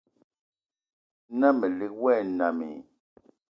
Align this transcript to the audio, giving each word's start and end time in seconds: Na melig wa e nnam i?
Na 1.39 1.47
melig 1.59 1.93
wa 2.01 2.11
e 2.21 2.23
nnam 2.27 2.59
i? 2.69 2.71